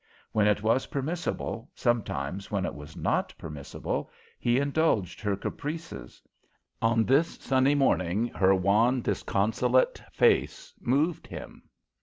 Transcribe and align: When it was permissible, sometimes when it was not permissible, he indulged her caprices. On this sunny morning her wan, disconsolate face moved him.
When 0.31 0.47
it 0.47 0.63
was 0.63 0.87
permissible, 0.87 1.69
sometimes 1.75 2.49
when 2.49 2.65
it 2.65 2.73
was 2.73 2.97
not 2.97 3.35
permissible, 3.37 4.09
he 4.39 4.57
indulged 4.57 5.21
her 5.21 5.35
caprices. 5.35 6.23
On 6.81 7.05
this 7.05 7.35
sunny 7.37 7.75
morning 7.75 8.29
her 8.29 8.55
wan, 8.55 9.03
disconsolate 9.03 10.01
face 10.11 10.73
moved 10.79 11.27
him. 11.27 11.69